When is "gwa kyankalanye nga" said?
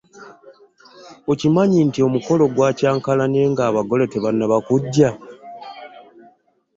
2.53-3.63